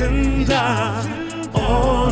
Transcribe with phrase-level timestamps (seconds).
[0.00, 0.92] hayatında.
[1.54, 2.05] O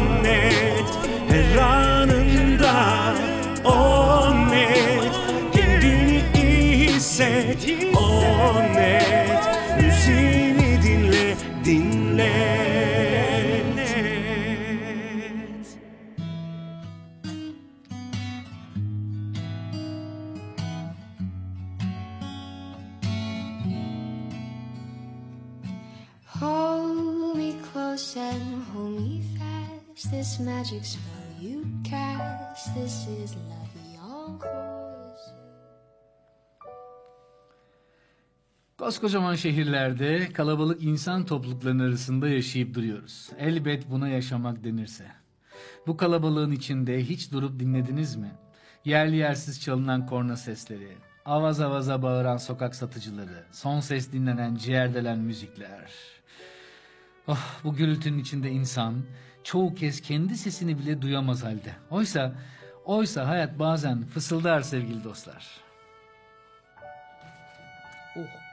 [38.85, 43.31] Koskocaman şehirlerde kalabalık insan topluluklarının arasında yaşayıp duruyoruz.
[43.39, 45.05] Elbet buna yaşamak denirse.
[45.87, 48.33] Bu kalabalığın içinde hiç durup dinlediniz mi?
[48.85, 55.93] Yerli yersiz çalınan korna sesleri, avaz avaza bağıran sokak satıcıları, son ses dinlenen ciğerdelen müzikler.
[57.27, 59.03] Oh, bu gürültünün içinde insan
[59.45, 61.73] çoğu kez kendi sesini bile duyamaz halde.
[61.91, 62.33] Oysa,
[62.85, 65.47] oysa hayat bazen fısıldar sevgili dostlar.
[68.17, 68.44] Oh.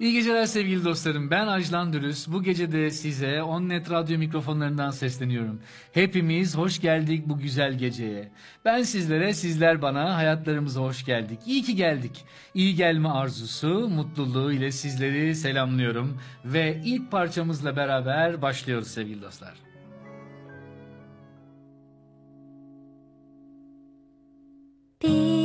[0.00, 1.30] İyi geceler sevgili dostlarım.
[1.30, 2.26] Ben Ajlan Dürüz.
[2.32, 5.60] Bu gece de size Onnet Radyo mikrofonlarından sesleniyorum.
[5.92, 8.32] Hepimiz hoş geldik bu güzel geceye.
[8.64, 11.38] Ben sizlere, sizler bana hayatlarımıza hoş geldik.
[11.46, 12.24] İyi ki geldik.
[12.54, 16.18] İyi gelme arzusu, mutluluğu ile sizleri selamlıyorum.
[16.44, 19.54] Ve ilk parçamızla beraber başlıyoruz sevgili dostlar.
[25.02, 25.37] Bir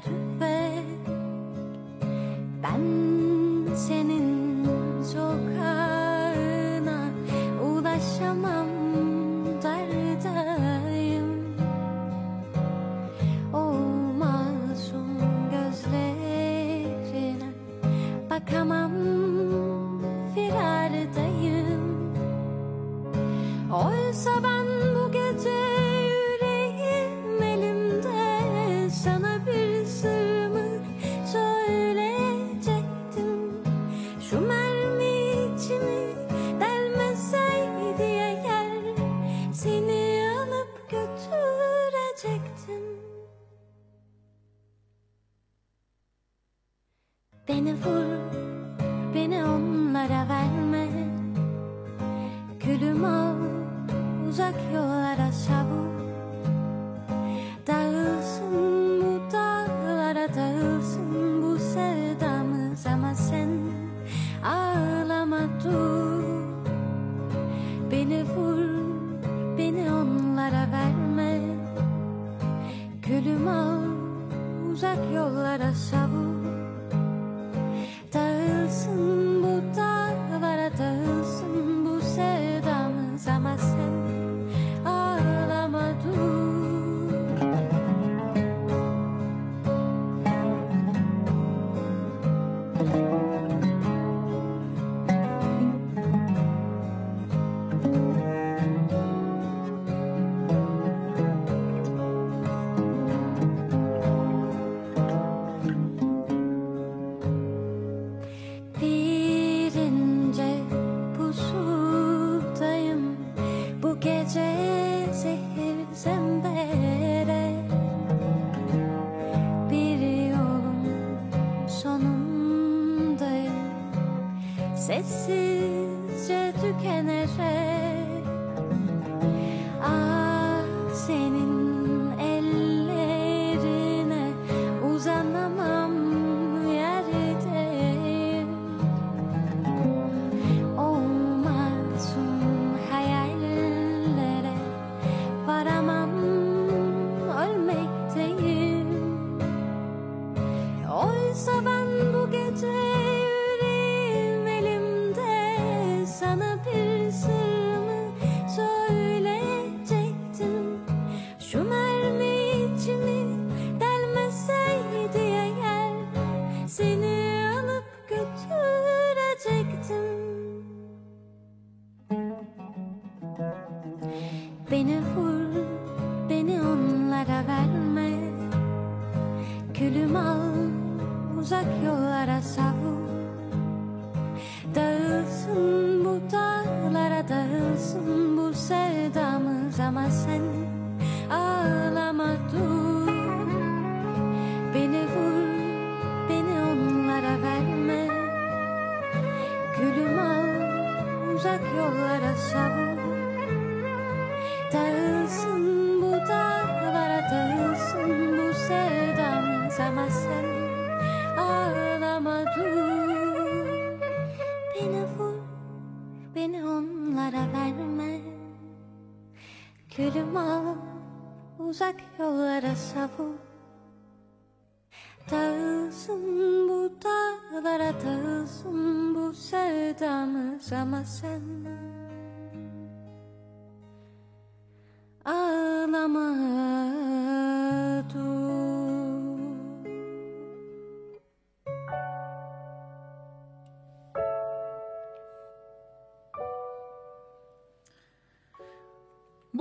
[0.00, 0.51] tout va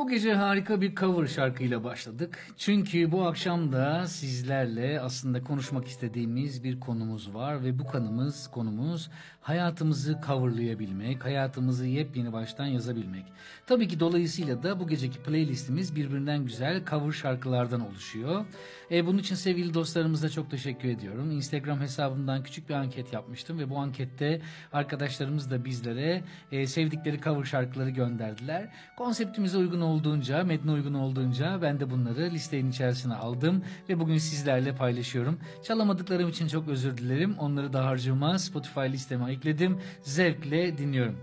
[0.01, 2.39] Bu gece harika bir cover şarkıyla başladık.
[2.57, 9.09] Çünkü bu akşam da sizlerle aslında konuşmak istediğimiz bir konumuz var ve bu konumuz konumuz
[9.42, 13.25] hayatımızı coverlayabilmek, hayatımızı yepyeni baştan yazabilmek.
[13.68, 18.45] Tabii ki dolayısıyla da bu geceki playlistimiz birbirinden güzel cover şarkılardan oluşuyor.
[18.92, 21.31] E, bunun için sevgili dostlarımıza çok teşekkür ediyorum.
[21.31, 24.42] Instagram hesabımdan küçük bir anket yapmıştım ve bu ankette
[24.74, 28.69] arkadaşlarımız da bizlere e, sevdikleri cover şarkıları gönderdiler.
[28.98, 34.75] Konseptimize uygun olduğunca, metne uygun olduğunca ben de bunları listenin içerisine aldım ve bugün sizlerle
[34.75, 35.39] paylaşıyorum.
[35.63, 37.35] Çalamadıklarım için çok özür dilerim.
[37.39, 39.79] Onları da harcıma Spotify listeme ekledim.
[40.03, 41.17] Zevkle dinliyorum.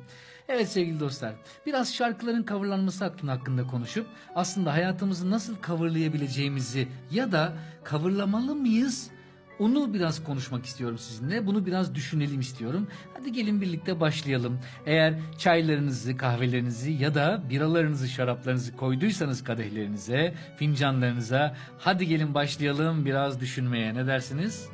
[0.48, 1.34] Evet sevgili dostlar,
[1.66, 7.52] biraz şarkıların coverlanması hakkında hakkında konuşup aslında hayatımızı nasıl coverlayabileceğimizi ya da
[7.90, 9.10] coverlamalı mıyız
[9.58, 11.46] onu biraz konuşmak istiyorum sizinle.
[11.46, 12.88] Bunu biraz düşünelim istiyorum.
[13.14, 14.60] Hadi gelin birlikte başlayalım.
[14.86, 23.94] Eğer çaylarınızı, kahvelerinizi ya da biralarınızı, şaraplarınızı koyduysanız kadehlerinize, fincanlarınıza hadi gelin başlayalım biraz düşünmeye.
[23.94, 24.68] Ne dersiniz?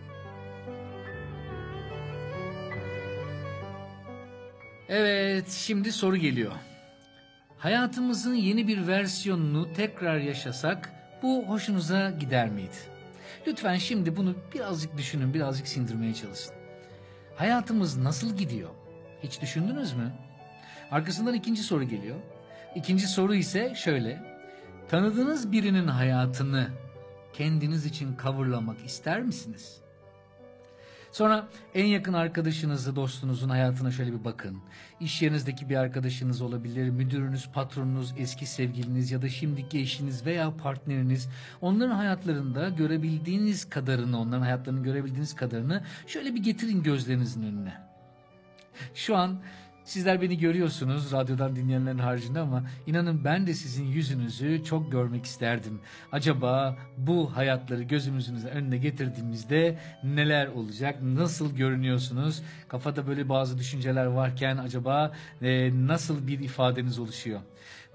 [4.88, 6.52] Evet, şimdi soru geliyor.
[7.58, 10.92] Hayatımızın yeni bir versiyonunu tekrar yaşasak
[11.22, 12.93] bu hoşunuza gider miydi?
[13.46, 16.54] Lütfen şimdi bunu birazcık düşünün, birazcık sindirmeye çalışın.
[17.36, 18.70] Hayatımız nasıl gidiyor?
[19.22, 20.12] Hiç düşündünüz mü?
[20.90, 22.16] Arkasından ikinci soru geliyor.
[22.74, 24.22] İkinci soru ise şöyle.
[24.88, 26.68] Tanıdığınız birinin hayatını
[27.32, 29.83] kendiniz için coverlamak ister misiniz?
[31.14, 34.58] Sonra en yakın arkadaşınızı, dostunuzun hayatına şöyle bir bakın.
[35.00, 41.28] İş yerinizdeki bir arkadaşınız olabilir, müdürünüz, patronunuz, eski sevgiliniz ya da şimdiki eşiniz veya partneriniz.
[41.60, 47.74] Onların hayatlarında görebildiğiniz kadarını, onların hayatlarını görebildiğiniz kadarını şöyle bir getirin gözlerinizin önüne.
[48.94, 49.38] Şu an
[49.84, 55.80] sizler beni görüyorsunuz radyodan dinleyenlerin haricinde ama inanın ben de sizin yüzünüzü çok görmek isterdim.
[56.12, 61.02] Acaba bu hayatları gözümüzün önüne getirdiğimizde neler olacak?
[61.02, 62.42] Nasıl görünüyorsunuz?
[62.68, 67.40] Kafada böyle bazı düşünceler varken acaba e, nasıl bir ifadeniz oluşuyor?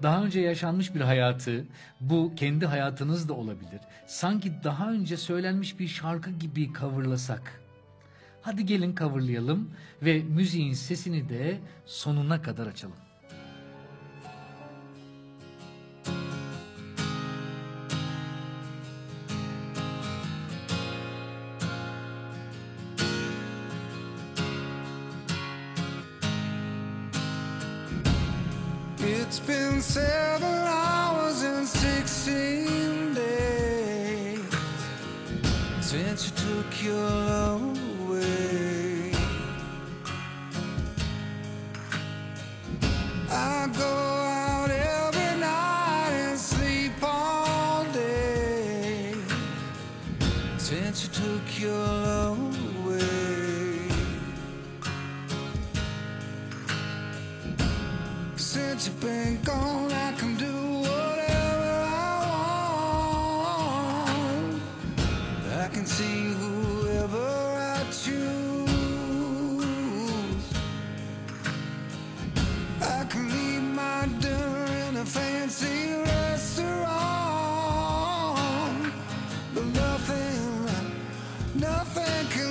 [0.02, 1.64] Daha önce yaşanmış bir hayatı,
[2.00, 3.80] bu kendi hayatınız da olabilir.
[4.06, 7.59] Sanki daha önce söylenmiş bir şarkı gibi coverlasak.
[8.50, 9.70] Hadi gelin coverlayalım
[10.02, 12.96] ve müziğin sesini de sonuna kadar açalım.
[28.98, 34.40] It's been seven hours and sixteen days
[35.80, 37.79] since you took your love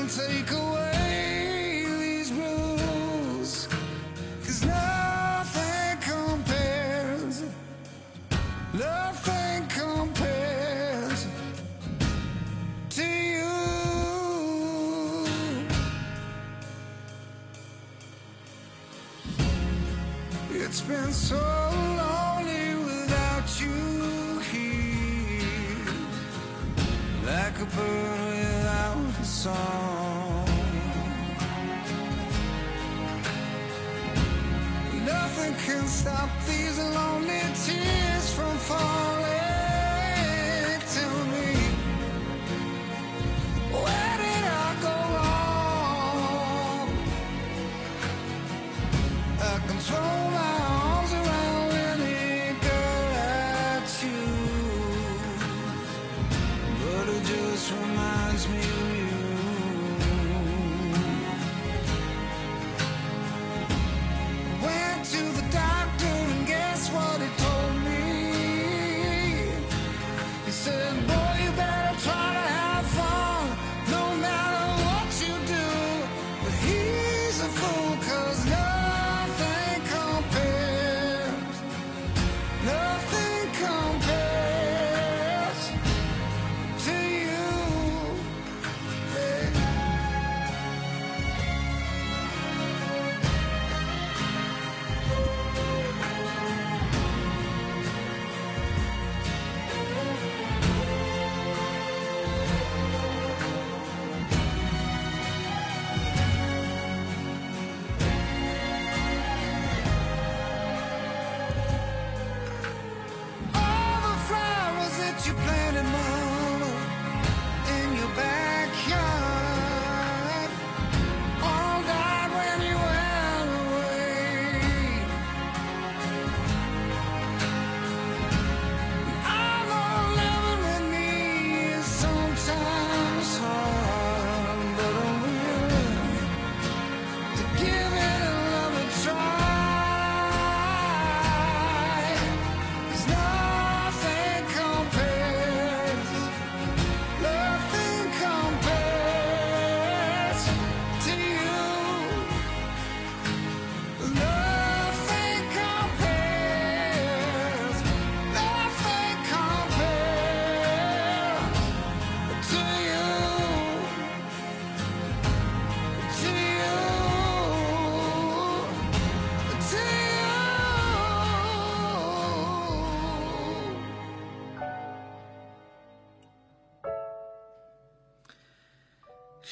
[0.10, 0.69] take away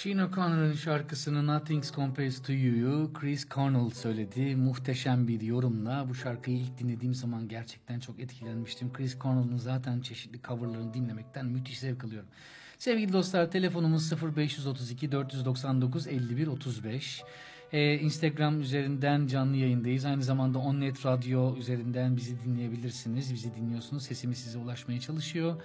[0.08, 4.56] Sheen O'Connor'ın şarkısını Nothing Compares to You'yu Chris Cornell söyledi.
[4.56, 6.10] Muhteşem bir yorumla.
[6.10, 8.94] Bu şarkıyı ilk dinlediğim zaman gerçekten çok etkilenmiştim.
[8.94, 12.30] Chris Cornell'ın zaten çeşitli coverlarını dinlemekten müthiş zevk alıyorum.
[12.78, 17.24] Sevgili dostlar telefonumuz 0532 499 51 35.
[17.72, 20.06] Ee, Instagram üzerinden canlı yayındayız.
[20.06, 23.34] Aynı zamanda Onnet Radyo üzerinden bizi dinleyebilirsiniz.
[23.34, 24.04] Bizi dinliyorsunuz.
[24.04, 25.62] Sesimiz size ulaşmaya çalışıyor.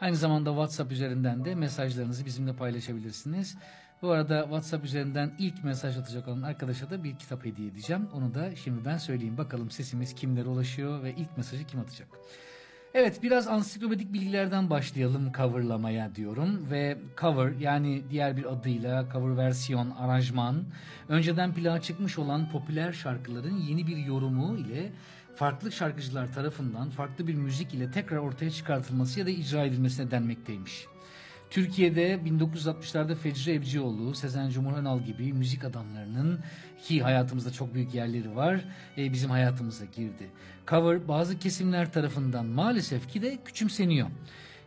[0.00, 3.56] Aynı zamanda WhatsApp üzerinden de mesajlarınızı bizimle paylaşabilirsiniz.
[4.02, 8.08] Bu arada WhatsApp üzerinden ilk mesaj atacak olan arkadaşa da bir kitap hediye edeceğim.
[8.14, 9.38] Onu da şimdiden söyleyeyim.
[9.38, 12.08] Bakalım sesimiz kimlere ulaşıyor ve ilk mesajı kim atacak?
[12.94, 19.90] Evet biraz ansiklopedik bilgilerden başlayalım coverlamaya diyorum ve cover yani diğer bir adıyla cover versiyon
[19.90, 20.64] aranjman
[21.08, 24.92] önceden plağa çıkmış olan popüler şarkıların yeni bir yorumu ile
[25.34, 30.86] farklı şarkıcılar tarafından farklı bir müzik ile tekrar ortaya çıkartılması ya da icra edilmesine denmekteymiş.
[31.50, 36.40] Türkiye'de 1960'larda Fecri Evcioğlu, Sezen Cumhur Önal gibi müzik adamlarının
[36.84, 38.64] ki hayatımızda çok büyük yerleri var,
[38.98, 40.30] e, bizim hayatımıza girdi.
[40.66, 44.08] Cover bazı kesimler tarafından maalesef ki de küçümseniyor.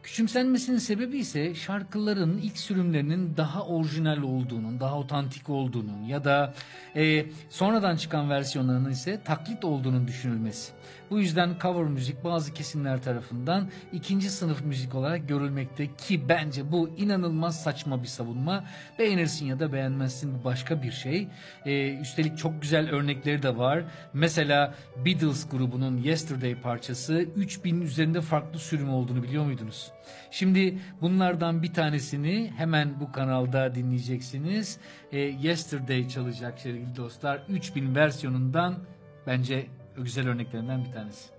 [0.04, 6.54] Küçümsenmesinin sebebi ise şarkıların ilk sürümlerinin daha orijinal olduğunun, daha otantik olduğunun ya da
[6.96, 10.72] e, sonradan çıkan versiyonlarının ise taklit olduğunun düşünülmesi.
[11.12, 16.90] Bu yüzden cover müzik bazı kesimler tarafından ikinci sınıf müzik olarak görülmekte ki bence bu
[16.90, 18.64] inanılmaz saçma bir savunma.
[19.00, 21.28] Beğenirsin ya da beğenmezsin bu başka bir şey.
[21.66, 23.84] Ee, üstelik çok güzel örnekleri de var.
[24.14, 24.76] Mesela
[25.06, 29.92] Beatles grubunun Yesterday parçası 3000 üzerinde farklı sürüm olduğunu biliyor muydunuz?
[30.32, 34.78] Şimdi bunlardan bir tanesini hemen bu kanalda dinleyeceksiniz.
[35.12, 37.44] Ee, Yesterday çalacak sevgili dostlar.
[37.50, 38.76] 3000 versiyonundan
[39.28, 39.68] bence
[40.04, 41.30] güzel örneklerinden bir tanesi.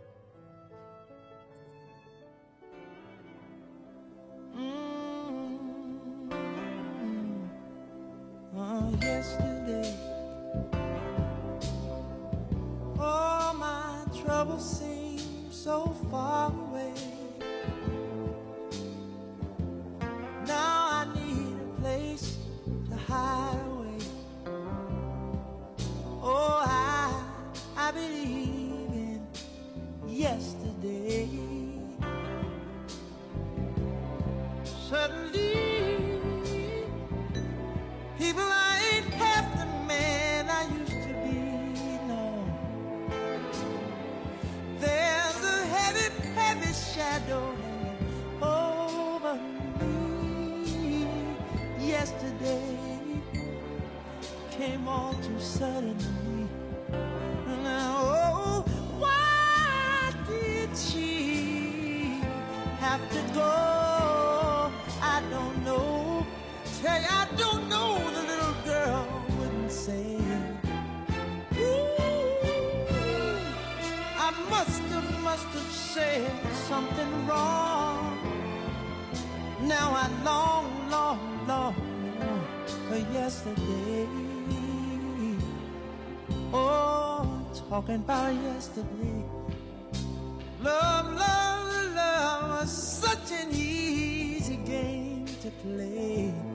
[26.22, 26.60] Oh,
[30.20, 31.26] yesterday.
[34.88, 35.54] Suddenly,
[38.18, 41.38] people I ain't half the man I used to be.
[42.10, 42.24] No,
[44.78, 47.56] there's a heavy, heavy shadow
[48.42, 49.36] over
[49.80, 51.08] me.
[51.78, 52.76] Yesterday
[54.50, 56.46] came all too suddenly.
[56.92, 58.79] And I, oh.
[63.14, 64.70] To go?
[65.02, 66.26] I don't know.
[66.64, 67.98] Say, I don't know.
[68.16, 69.06] The little girl
[69.38, 70.18] wouldn't say.
[71.58, 73.38] Ooh,
[74.26, 76.30] I must have, must have said
[76.68, 78.18] something wrong.
[79.62, 81.74] Now I long, long, long,
[82.20, 82.44] long
[82.88, 84.08] for yesterday.
[86.52, 89.24] Oh, talking about yesterday.
[90.62, 91.49] Love, love
[92.60, 96.49] was such an easy game to play.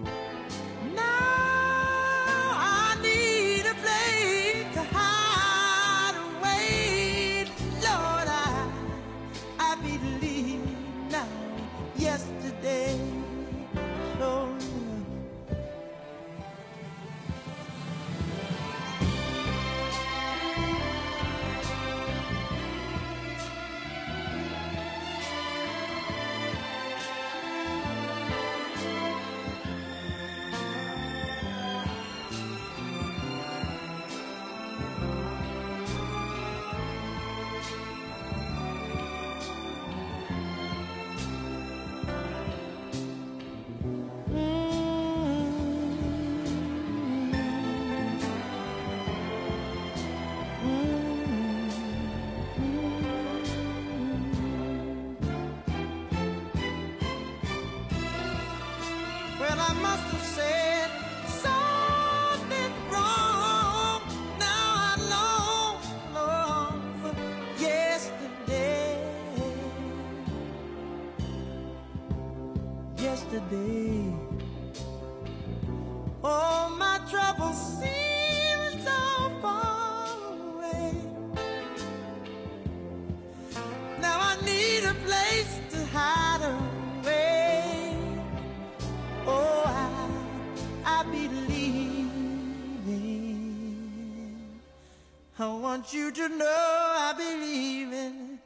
[95.76, 98.40] Want you to know I believe in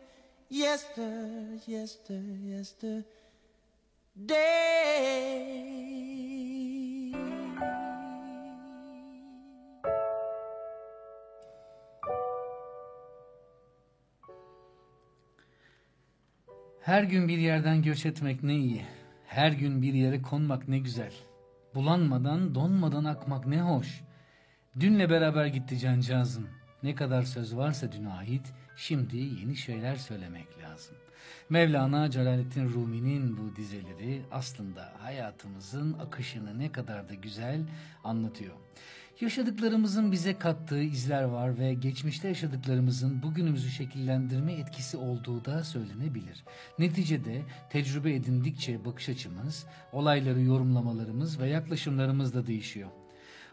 [0.50, 3.04] yester, yester, yester
[4.15, 5.60] day.
[16.82, 18.86] Her gün bir yerden göç etmek ne iyi.
[19.26, 21.13] Her gün bir yere konmak ne güzel.
[21.76, 24.02] Bulanmadan, donmadan akmak ne hoş.
[24.80, 26.59] Dünle beraber gitti cancağızım.
[26.84, 30.96] Ne kadar söz varsa düne ait, şimdi yeni şeyler söylemek lazım.
[31.50, 37.62] Mevlana Celaleddin Rumi'nin bu dizeleri aslında hayatımızın akışını ne kadar da güzel
[38.04, 38.56] anlatıyor.
[39.22, 46.44] Yaşadıklarımızın bize kattığı izler var ve geçmişte yaşadıklarımızın bugünümüzü şekillendirme etkisi olduğu da söylenebilir.
[46.80, 52.89] Neticede tecrübe edindikçe bakış açımız, olayları yorumlamalarımız ve yaklaşımlarımız da değişiyor.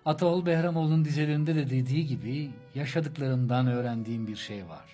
[0.06, 4.84] Ataol Behramoğlu'nun dizelerinde de dediği gibi yaşadıklarımdan öğrendiğim bir şey var.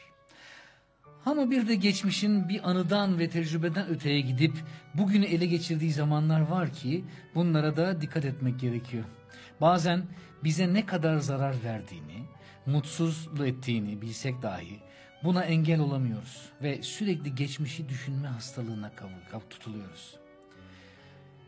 [1.27, 4.53] Ama bir de geçmişin bir anıdan ve tecrübeden öteye gidip
[4.95, 9.05] bugünü ele geçirdiği zamanlar var ki bunlara da dikkat etmek gerekiyor.
[9.61, 10.03] Bazen
[10.45, 12.25] bize ne kadar zarar verdiğini,
[12.67, 14.81] mutsuz ettiğini bilsek dahi
[15.25, 18.91] buna engel olamıyoruz ve sürekli geçmişi düşünme hastalığına
[19.51, 20.17] tutuluyoruz.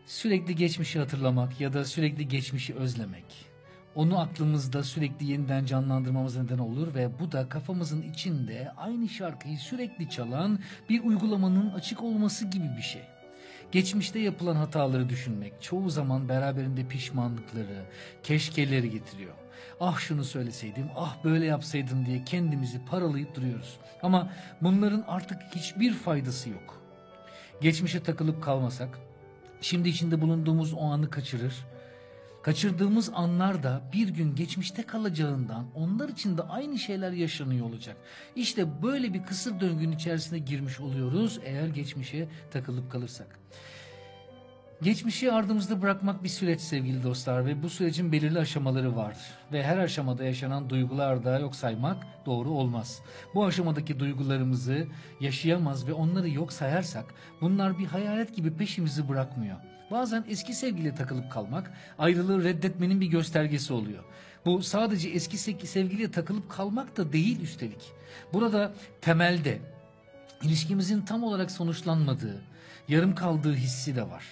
[0.07, 3.54] Sürekli geçmişi hatırlamak ya da sürekli geçmişi özlemek.
[3.95, 10.11] Onu aklımızda sürekli yeniden canlandırmamıza neden olur ve bu da kafamızın içinde aynı şarkıyı sürekli
[10.11, 13.03] çalan bir uygulamanın açık olması gibi bir şey.
[13.73, 17.85] Geçmişte yapılan hataları düşünmek çoğu zaman beraberinde pişmanlıkları,
[18.23, 19.35] keşkeleri getiriyor.
[19.81, 23.79] Ah şunu söyleseydim, ah böyle yapsaydım diye kendimizi paralayıp duruyoruz.
[24.03, 26.81] Ama bunların artık hiçbir faydası yok.
[27.61, 28.99] Geçmişe takılıp kalmasak,
[29.61, 31.55] şimdi içinde bulunduğumuz o anı kaçırır.
[32.45, 37.97] Kaçırdığımız anlar da bir gün geçmişte kalacağından onlar için de aynı şeyler yaşanıyor olacak.
[38.37, 43.39] İşte böyle bir kısır döngünün içerisine girmiş oluyoruz eğer geçmişe takılıp kalırsak.
[44.83, 49.17] Geçmişi ardımızda bırakmak bir süreç sevgili dostlar ve bu sürecin belirli aşamaları var.
[49.53, 53.01] Ve her aşamada yaşanan duygular da yok saymak doğru olmaz.
[53.35, 54.87] Bu aşamadaki duygularımızı
[55.21, 59.74] yaşayamaz ve onları yok sayarsak bunlar bir hayalet gibi peşimizi bırakmıyor.
[59.95, 64.05] Bazen eski sevgiliye takılıp kalmak ayrılığı reddetmenin bir göstergesi oluyor.
[64.47, 67.93] Bu sadece eski se- sevgiliye takılıp kalmak da değil üstelik.
[68.33, 69.59] Burada temelde
[70.43, 72.43] ilişkimizin tam olarak sonuçlanmadığı,
[72.89, 74.25] yarım kaldığı hissi de var.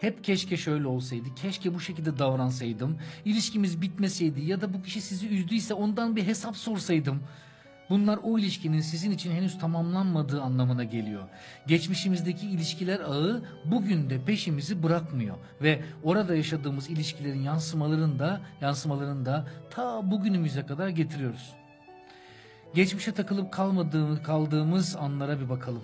[0.00, 5.28] Hep keşke şöyle olsaydı, keşke bu şekilde davransaydım, ilişkimiz bitmeseydi ya da bu kişi sizi
[5.28, 7.22] üzdüyse ondan bir hesap sorsaydım.
[7.90, 11.22] Bunlar o ilişkinin sizin için henüz tamamlanmadığı anlamına geliyor.
[11.66, 19.46] Geçmişimizdeki ilişkiler ağı bugün de peşimizi bırakmıyor ve orada yaşadığımız ilişkilerin yansımalarını da yansımalarını da
[19.70, 21.52] ta bugünümüze kadar getiriyoruz.
[22.74, 25.82] Geçmişe takılıp kalmadığımız, kaldığımız anlara bir bakalım.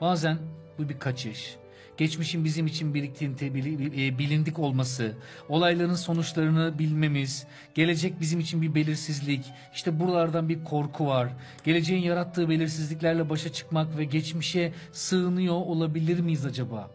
[0.00, 0.38] Bazen
[0.78, 1.56] bu bir kaçış.
[1.98, 5.12] Geçmişin bizim için biriktiğinde bili- bilindik olması,
[5.48, 11.28] olayların sonuçlarını bilmemiz, gelecek bizim için bir belirsizlik, işte buralardan bir korku var.
[11.64, 16.90] Geleceğin yarattığı belirsizliklerle başa çıkmak ve geçmişe sığınıyor olabilir miyiz acaba?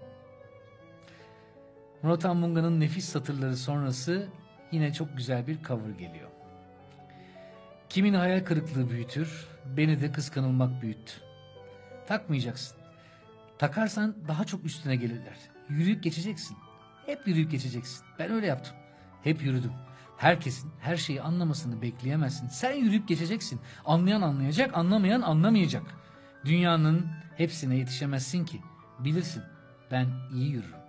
[2.04, 4.28] Murat Anmunga'nın nefis satırları sonrası
[4.72, 6.30] yine çok güzel bir cover geliyor.
[7.90, 11.14] Kimini hayal kırıklığı büyütür, beni de kıskanılmak büyüttü.
[12.08, 12.83] Takmayacaksın.
[13.64, 15.38] Takarsan daha çok üstüne gelirler.
[15.70, 16.58] Yürüyüp geçeceksin.
[17.06, 18.06] Hep yürüyüp geçeceksin.
[18.20, 18.76] Ben öyle yaptım.
[19.24, 19.72] Hep yürüdüm.
[20.18, 22.48] Herkesin her şeyi anlamasını bekleyemezsin.
[22.48, 23.60] Sen yürüyüp geçeceksin.
[23.86, 25.84] Anlayan anlayacak, anlamayan anlamayacak.
[26.46, 28.62] Dünyanın hepsine yetişemezsin ki.
[29.00, 29.44] Bilirsin.
[29.92, 30.83] Ben iyi yürürüm.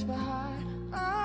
[0.00, 0.60] Söyle kaç bahar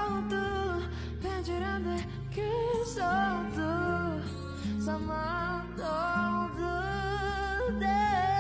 [0.08, 0.84] oldu
[1.24, 1.98] Penceremde
[2.36, 4.22] gül soldu
[4.80, 6.72] Zaman doldu
[7.80, 8.36] demiyor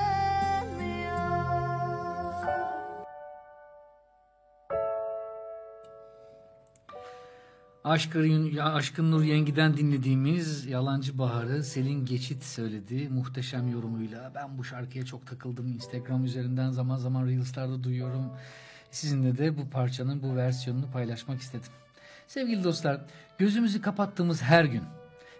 [7.83, 14.31] Aşkın, Aşkın Nur Yengi'den dinlediğimiz Yalancı Bahar'ı Selin Geçit söyledi muhteşem yorumuyla.
[14.35, 15.67] Ben bu şarkıya çok takıldım.
[15.67, 18.31] Instagram üzerinden zaman zaman Reels'larda duyuyorum.
[18.95, 21.71] Sizinle de bu parçanın bu versiyonunu paylaşmak istedim.
[22.27, 23.01] Sevgili dostlar,
[23.37, 24.83] gözümüzü kapattığımız her gün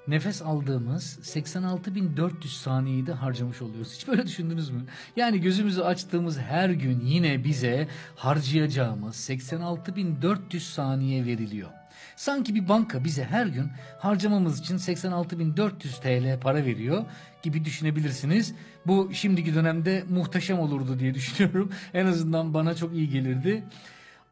[0.08, 3.94] nefes aldığımız 86.400 saniyeyi de harcamış oluyoruz.
[3.96, 4.86] Hiç böyle düşündünüz mü?
[5.16, 11.70] Yani gözümüzü açtığımız her gün yine bize harcayacağımız 86.400 saniye veriliyor.
[12.16, 17.06] Sanki bir banka bize her gün harcamamız için 86.400 TL para veriyor
[17.44, 18.56] gibi düşünebilirsiniz.
[18.88, 21.72] Bu şimdiki dönemde muhteşem olurdu diye düşünüyorum.
[21.94, 23.64] En azından bana çok iyi gelirdi.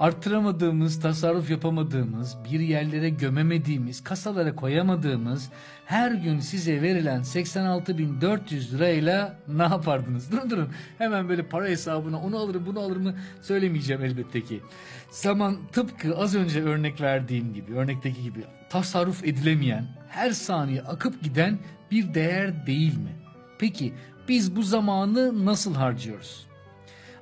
[0.03, 5.49] Arttıramadığımız, tasarruf yapamadığımız, bir yerlere gömemediğimiz, kasalara koyamadığımız
[5.85, 10.31] her gün size verilen 86.400 lirayla ne yapardınız?
[10.31, 14.61] Durun durun hemen böyle para hesabına onu alırım bunu alırım söylemeyeceğim elbette ki.
[15.11, 21.59] Zaman tıpkı az önce örnek verdiğim gibi, örnekteki gibi tasarruf edilemeyen, her saniye akıp giden
[21.91, 23.15] bir değer değil mi?
[23.59, 23.93] Peki
[24.27, 26.52] biz bu zamanı nasıl harcıyoruz?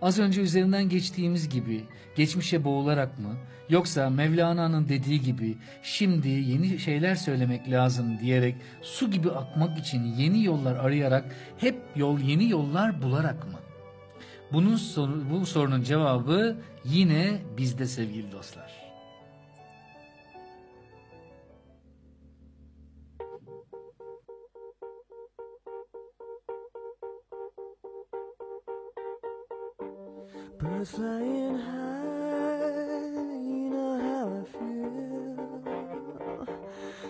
[0.02, 1.84] Az önce üzerinden geçtiğimiz gibi
[2.16, 3.38] geçmişe boğularak mı
[3.70, 10.44] yoksa Mevlana'nın dediği gibi şimdi yeni şeyler söylemek lazım diyerek su gibi akmak için yeni
[10.44, 13.60] yollar arayarak hep yol yeni yollar bularak mı?
[14.54, 18.81] Bunun soru, bu sorunun cevabı yine bizde sevgili dostlar.
[30.82, 33.12] Birds flying high,
[33.50, 36.48] you know how I feel.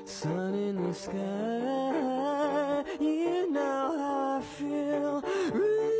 [0.04, 5.22] Sun in the sky, you know how I feel.
[5.54, 5.96] Breeze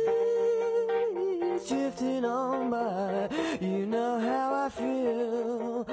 [1.66, 5.86] drifting on by, you know how I feel.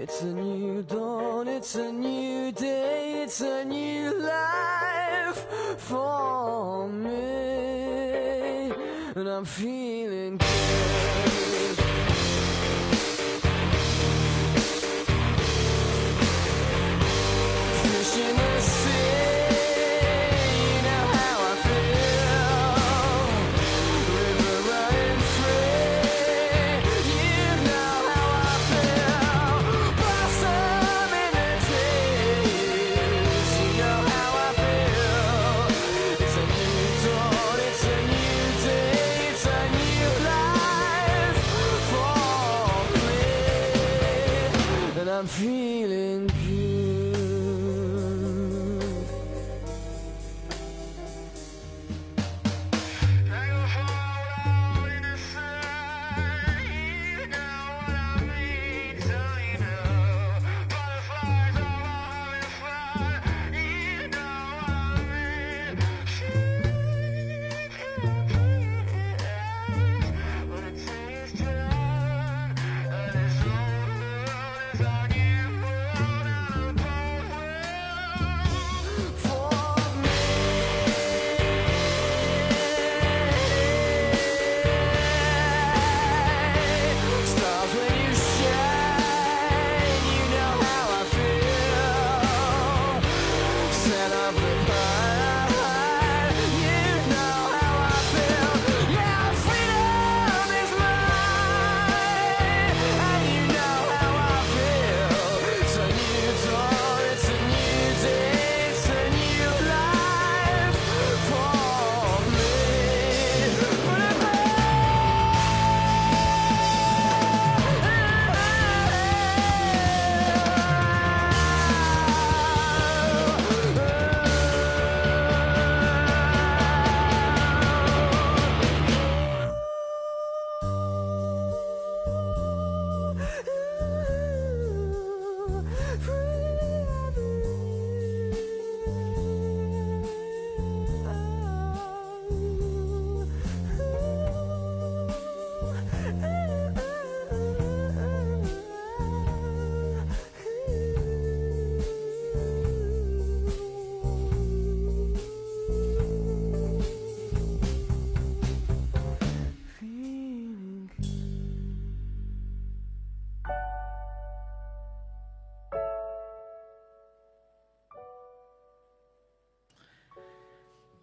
[0.00, 5.46] It's a new dawn, it's a new day, it's a new life
[5.76, 8.72] for me.
[9.14, 9.85] And I'm feeling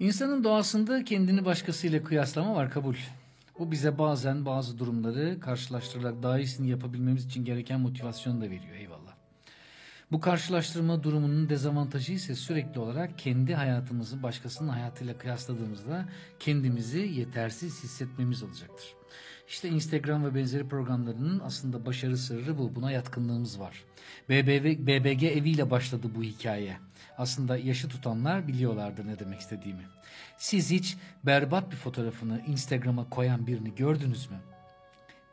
[0.04, 2.96] İnsanın doğasında kendini başkasıyla kıyaslama var kabul.
[3.60, 9.14] Bu bize bazen bazı durumları karşılaştırarak daha iyisini yapabilmemiz için gereken motivasyon da veriyor eyvallah.
[10.12, 16.06] Bu karşılaştırma durumunun dezavantajı ise sürekli olarak kendi hayatımızı başkasının hayatıyla kıyasladığımızda
[16.40, 18.96] kendimizi yetersiz hissetmemiz olacaktır.
[19.48, 22.76] İşte Instagram ve benzeri programlarının aslında başarı sırrı bu.
[22.76, 23.84] Buna yatkınlığımız var.
[24.30, 26.78] BBV, BBG eviyle başladı bu hikaye.
[27.18, 29.84] Aslında yaşı tutanlar biliyorlardır ne demek istediğimi.
[30.38, 34.38] Siz hiç berbat bir fotoğrafını Instagram'a koyan birini gördünüz mü?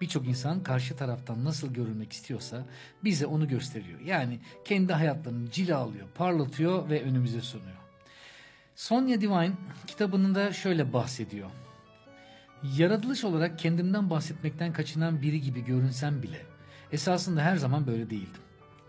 [0.01, 2.65] Birçok insan karşı taraftan nasıl görülmek istiyorsa
[3.05, 4.01] bize onu gösteriyor.
[4.01, 7.77] Yani kendi hayatlarını cilalıyor, parlatıyor ve önümüze sunuyor.
[8.77, 9.53] Sonia Divine
[9.87, 11.51] kitabında şöyle bahsediyor.
[12.77, 16.51] Yaratılış olarak kendimden bahsetmekten kaçınan biri gibi görünsem bile
[16.93, 18.43] Esasında her zaman böyle değildim.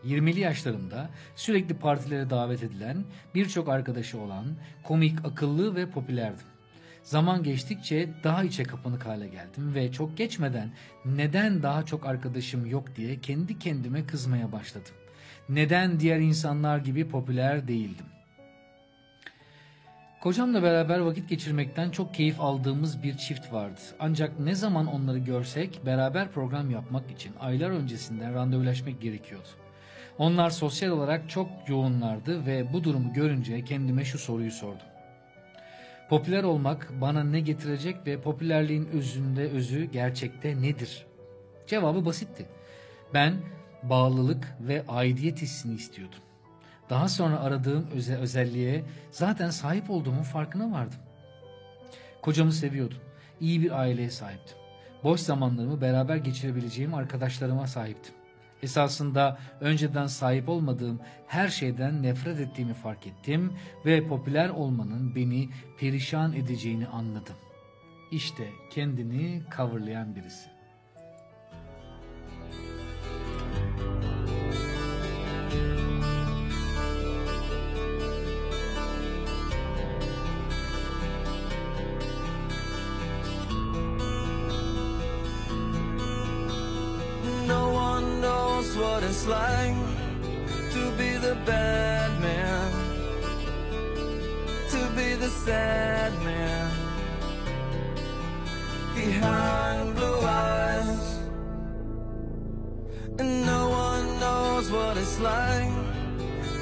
[0.06, 3.04] 20'li yaşlarımda sürekli partilere davet edilen,
[3.36, 4.46] birçok arkadaşı olan,
[4.84, 6.48] komik, akıllı ve popülerdim.
[7.04, 10.72] Zaman geçtikçe daha içe kapanık hale geldim ve çok geçmeden
[11.06, 14.94] neden daha çok arkadaşım yok diye kendi kendime kızmaya başladım.
[15.50, 18.06] Neden diğer insanlar gibi popüler değildim?
[20.22, 23.80] Kocamla beraber vakit geçirmekten çok keyif aldığımız bir çift vardı.
[24.00, 29.61] Ancak ne zaman onları görsek beraber program yapmak için aylar öncesinden randevulaşmak gerekiyordu.
[30.17, 34.88] Onlar sosyal olarak çok yoğunlardı ve bu durumu görünce kendime şu soruyu sordum.
[36.10, 41.06] Popüler olmak bana ne getirecek ve popülerliğin özünde özü gerçekte nedir?
[41.67, 42.45] Cevabı basitti.
[43.13, 43.34] Ben
[43.84, 46.19] bağlılık ve aidiyet hissini istiyordum.
[46.89, 51.00] Daha sonra aradığım öze özelliğe zaten sahip olduğumun farkına vardım.
[52.21, 52.97] Kocamı seviyordum.
[53.39, 54.58] İyi bir aileye sahiptim.
[55.04, 58.13] Boş zamanlarımı beraber geçirebileceğim arkadaşlarıma sahiptim.
[58.63, 63.54] Esasında önceden sahip olmadığım her şeyden nefret ettiğimi fark ettim
[63.86, 67.36] ve popüler olmanın beni perişan edeceğini anladım.
[68.12, 70.51] İşte kendini coverlayan birisi.
[88.75, 89.75] What it's like
[90.71, 92.71] to be the bad man,
[94.69, 96.71] to be the sad man
[98.95, 101.19] behind blue eyes.
[103.19, 105.73] And no one knows what it's like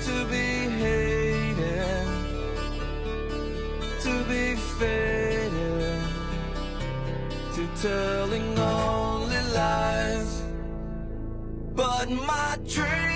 [0.07, 0.47] to be
[0.83, 2.07] hated,
[4.01, 6.01] to be faded,
[7.55, 10.18] to telling only lies.
[11.99, 13.08] But my dreams,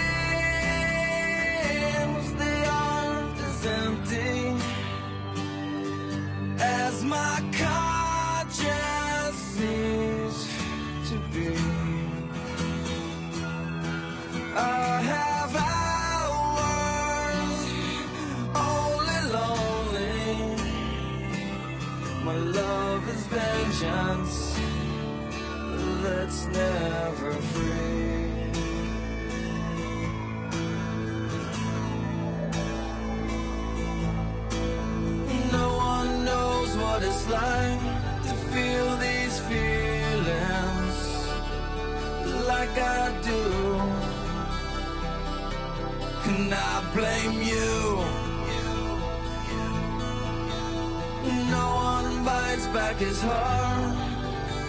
[52.73, 53.95] back his heart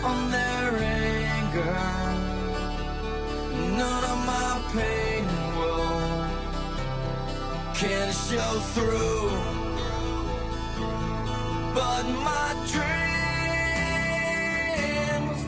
[0.05, 1.75] on their anger.
[3.79, 5.25] None of my pain
[5.57, 6.27] will
[7.75, 9.31] can show through.
[11.75, 13.01] But my dreams,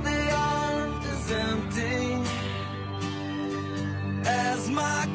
[0.07, 2.23] they aren't as empty
[4.25, 5.07] as my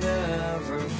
[0.00, 0.97] never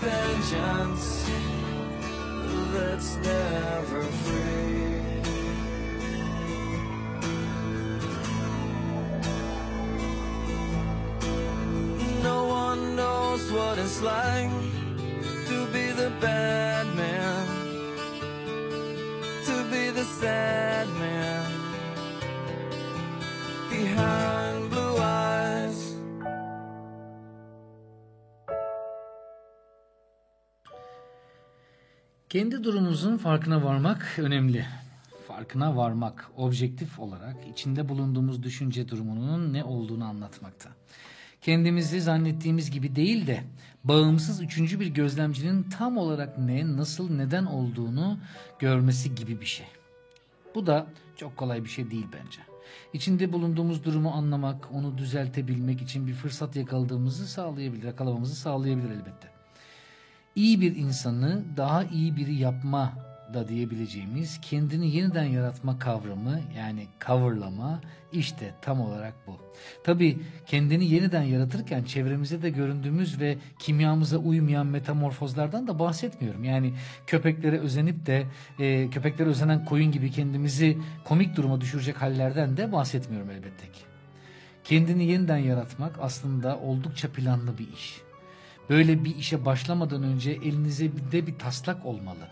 [0.00, 1.28] vengeance
[2.72, 4.86] that's never free.
[12.22, 14.50] No one knows what it's like
[15.48, 17.46] to be the bad man,
[19.44, 21.50] to be the sad man
[23.70, 24.45] behind
[32.28, 34.66] Kendi durumumuzun farkına varmak önemli.
[35.28, 40.70] Farkına varmak objektif olarak içinde bulunduğumuz düşünce durumunun ne olduğunu anlatmakta.
[41.40, 43.44] Kendimizi zannettiğimiz gibi değil de
[43.84, 48.18] bağımsız üçüncü bir gözlemcinin tam olarak ne, nasıl, neden olduğunu
[48.58, 49.66] görmesi gibi bir şey.
[50.54, 52.40] Bu da çok kolay bir şey değil bence.
[52.92, 59.35] İçinde bulunduğumuz durumu anlamak, onu düzeltebilmek için bir fırsat yakaladığımızı sağlayabilir, yakalamamızı sağlayabilir elbette
[60.36, 62.92] iyi bir insanı daha iyi biri yapma
[63.34, 67.80] da diyebileceğimiz kendini yeniden yaratma kavramı yani coverlama
[68.12, 69.36] işte tam olarak bu.
[69.84, 76.44] Tabi kendini yeniden yaratırken çevremize de göründüğümüz ve kimyamıza uymayan metamorfozlardan da bahsetmiyorum.
[76.44, 76.74] Yani
[77.06, 78.26] köpeklere özenip de
[78.58, 83.80] e, köpeklere özenen koyun gibi kendimizi komik duruma düşürecek hallerden de bahsetmiyorum elbette ki.
[84.64, 88.05] Kendini yeniden yaratmak aslında oldukça planlı bir iş.
[88.70, 92.28] Böyle bir işe başlamadan önce elinize de bir taslak olmalı.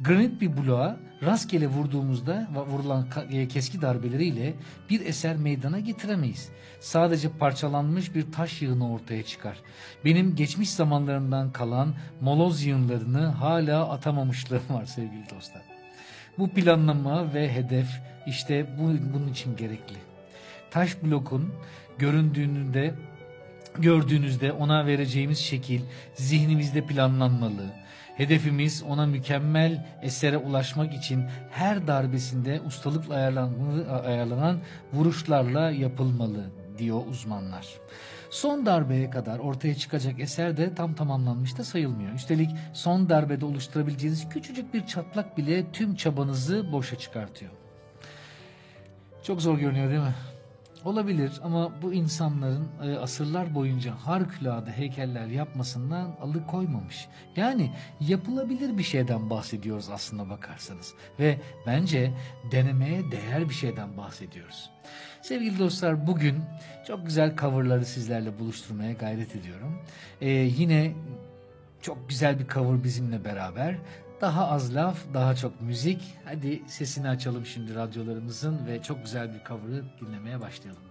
[0.00, 4.54] Granit bir bloğa rastgele vurduğumuzda vurulan e, keski darbeleriyle
[4.90, 6.48] bir eser meydana getiremeyiz.
[6.80, 9.56] Sadece parçalanmış bir taş yığını ortaya çıkar.
[10.04, 15.62] Benim geçmiş zamanlarımdan kalan moloz yığınlarını hala atamamışlığım var sevgili dostlar.
[16.38, 17.88] Bu planlama ve hedef
[18.26, 19.96] işte bu, bunun için gerekli.
[20.70, 21.54] Taş blokun
[21.98, 22.94] göründüğünde
[23.82, 25.80] gördüğünüzde ona vereceğimiz şekil
[26.14, 27.66] zihnimizde planlanmalı.
[28.16, 33.52] Hedefimiz ona mükemmel esere ulaşmak için her darbesinde ustalıkla ayarlan-
[34.04, 34.58] ayarlanan
[34.92, 36.44] vuruşlarla yapılmalı
[36.78, 37.66] diyor uzmanlar.
[38.30, 42.14] Son darbeye kadar ortaya çıkacak eser de tam tamamlanmış da sayılmıyor.
[42.14, 47.50] Üstelik son darbede oluşturabileceğiniz küçücük bir çatlak bile tüm çabanızı boşa çıkartıyor.
[49.22, 50.14] Çok zor görünüyor değil mi?
[50.84, 57.08] Olabilir ama bu insanların e, asırlar boyunca harikulade heykeller yapmasından alıkoymamış.
[57.36, 60.94] Yani yapılabilir bir şeyden bahsediyoruz aslında bakarsanız.
[61.18, 62.12] Ve bence
[62.50, 64.70] denemeye değer bir şeyden bahsediyoruz.
[65.22, 66.42] Sevgili dostlar bugün
[66.86, 69.82] çok güzel coverları sizlerle buluşturmaya gayret ediyorum.
[70.20, 70.92] E, yine
[71.82, 73.76] çok güzel bir cover bizimle beraber.
[74.20, 76.14] Daha az laf, daha çok müzik.
[76.24, 80.87] Hadi sesini açalım şimdi radyolarımızın ve çok güzel bir cover'ı dinlemeye başlayalım.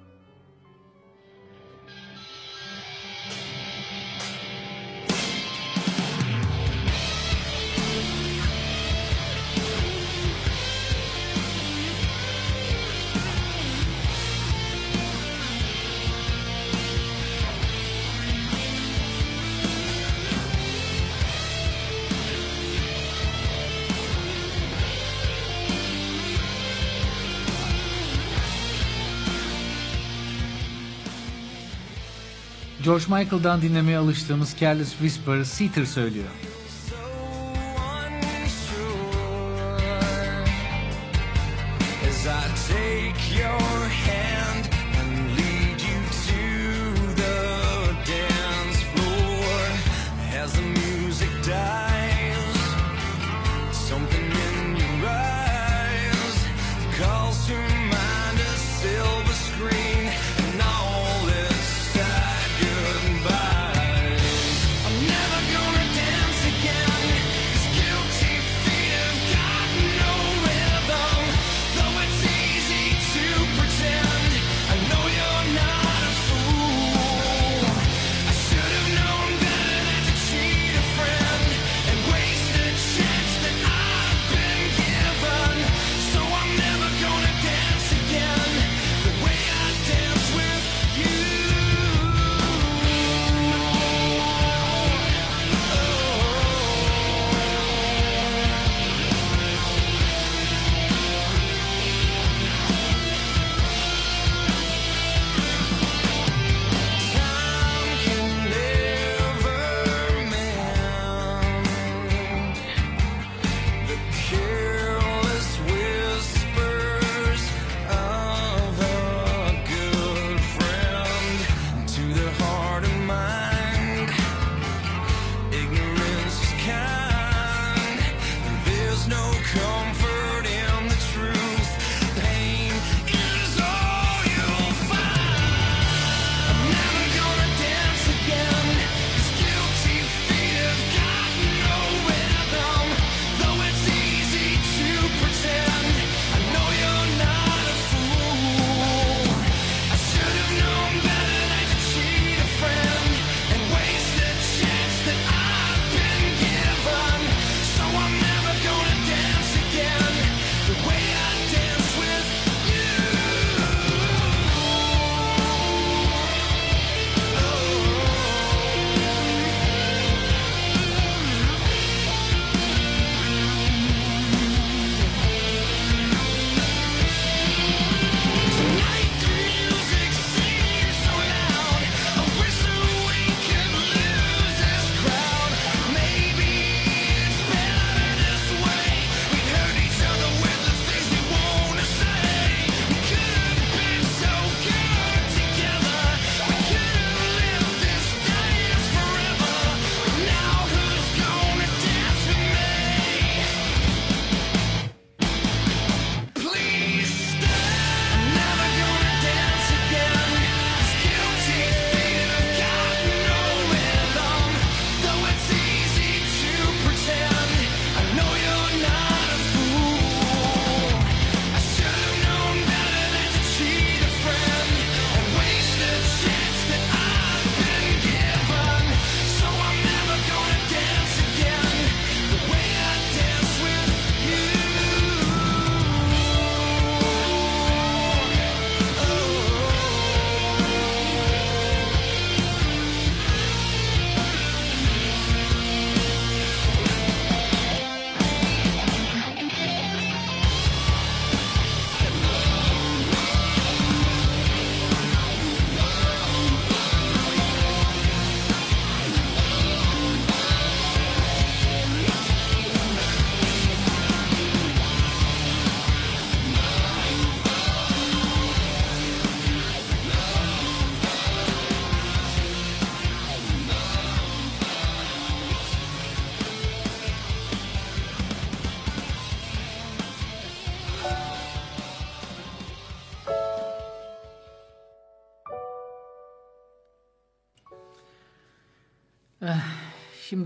[32.88, 36.30] George Michael'dan dinlemeye alıştığımız Careless Whisper, Seeter söylüyor.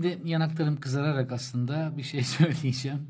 [0.02, 3.06] Şimdi yanaklarım kızararak aslında bir şey söyleyeceğim.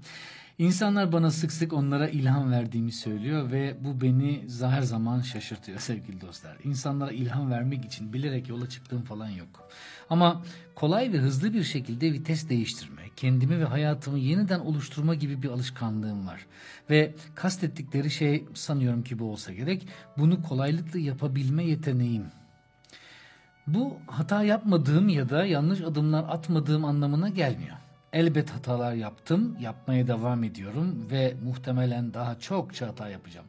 [0.59, 6.20] İnsanlar bana sık sık onlara ilham verdiğimi söylüyor ve bu beni her zaman şaşırtıyor sevgili
[6.20, 6.57] dostlar.
[6.64, 9.68] İnsanlara ilham vermek için bilerek yola çıktığım falan yok.
[10.11, 10.43] Ama
[10.74, 16.26] kolay ve hızlı bir şekilde vites değiştirme, kendimi ve hayatımı yeniden oluşturma gibi bir alışkanlığım
[16.26, 16.47] var.
[16.90, 19.88] Ve kastettikleri şey sanıyorum ki bu olsa gerek,
[20.18, 22.41] bunu kolaylıkla yapabilme yeteneğim.
[23.66, 27.76] Bu hata yapmadığım ya da yanlış adımlar atmadığım anlamına gelmiyor.
[28.12, 33.46] Elbet hatalar yaptım, yapmaya devam ediyorum ve muhtemelen daha çokça hata yapacağım.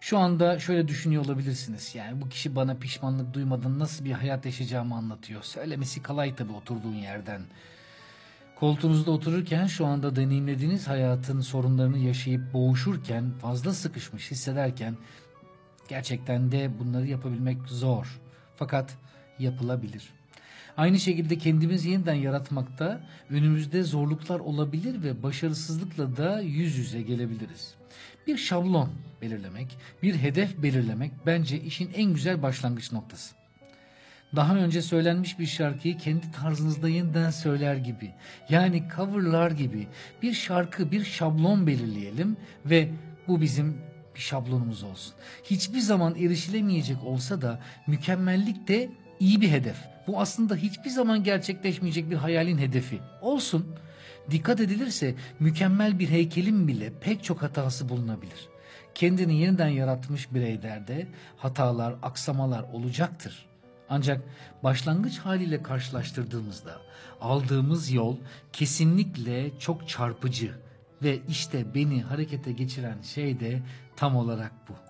[0.00, 1.94] Şu anda şöyle düşünüyor olabilirsiniz.
[1.94, 5.42] Yani bu kişi bana pişmanlık duymadan nasıl bir hayat yaşayacağımı anlatıyor.
[5.42, 7.42] Söylemesi kolay tabii oturduğun yerden.
[8.60, 14.96] Koltuğunuzda otururken şu anda deneyimlediğiniz hayatın sorunlarını yaşayıp boğuşurken, fazla sıkışmış hissederken
[15.88, 18.20] gerçekten de bunları yapabilmek zor.
[18.56, 18.96] Fakat
[19.40, 20.08] yapılabilir.
[20.76, 27.74] Aynı şekilde kendimizi yeniden yaratmakta önümüzde zorluklar olabilir ve başarısızlıkla da yüz yüze gelebiliriz.
[28.26, 28.90] Bir şablon
[29.22, 33.34] belirlemek, bir hedef belirlemek bence işin en güzel başlangıç noktası.
[34.36, 38.10] Daha önce söylenmiş bir şarkıyı kendi tarzınızda yeniden söyler gibi,
[38.48, 39.86] yani coverlar gibi
[40.22, 42.36] bir şarkı, bir şablon belirleyelim
[42.66, 42.88] ve
[43.28, 43.76] bu bizim
[44.14, 45.14] bir şablonumuz olsun.
[45.44, 49.76] Hiçbir zaman erişilemeyecek olsa da mükemmellik de iyi bir hedef.
[50.06, 53.00] Bu aslında hiçbir zaman gerçekleşmeyecek bir hayalin hedefi.
[53.20, 53.76] Olsun.
[54.30, 58.48] Dikkat edilirse mükemmel bir heykelin bile pek çok hatası bulunabilir.
[58.94, 61.06] Kendini yeniden yaratmış bireylerde
[61.36, 63.46] hatalar, aksamalar olacaktır.
[63.88, 64.20] Ancak
[64.62, 66.80] başlangıç haliyle karşılaştırdığımızda
[67.20, 68.16] aldığımız yol
[68.52, 70.54] kesinlikle çok çarpıcı
[71.02, 73.62] ve işte beni harekete geçiren şey de
[73.96, 74.89] tam olarak bu.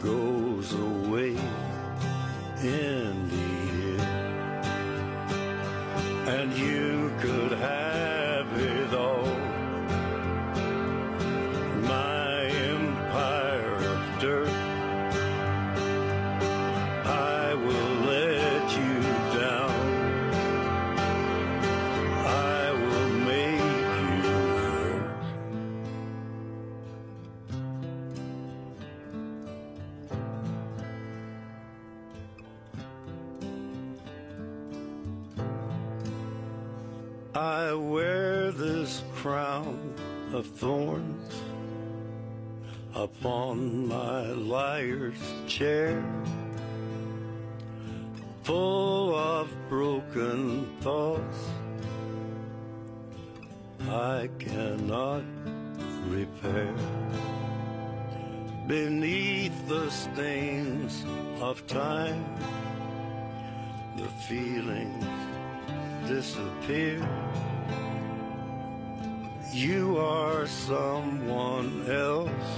[0.00, 1.36] goes away.
[2.62, 3.15] In
[53.96, 55.24] I cannot
[56.06, 56.74] repair.
[58.66, 61.02] Beneath the stains
[61.40, 62.22] of time,
[63.96, 65.06] the feelings
[66.06, 67.08] disappear.
[69.50, 72.50] You are someone else.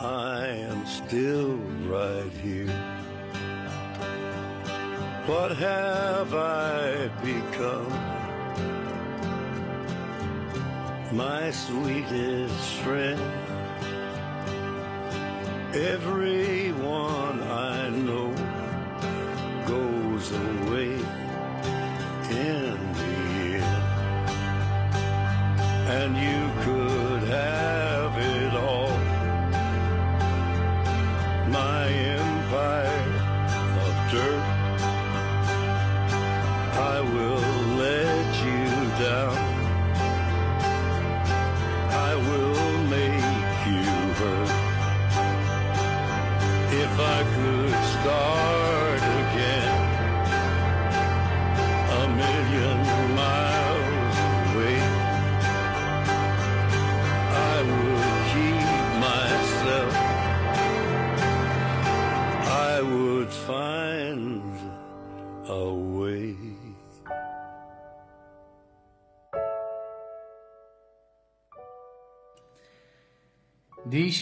[0.00, 1.56] I am still
[1.92, 2.72] right here.
[5.26, 8.13] What have I become?
[11.14, 13.20] My sweetest friend.
[15.72, 18.34] Everyone I know
[19.64, 20.94] goes away
[22.30, 23.14] in the
[23.62, 23.84] end.
[25.86, 26.83] And you could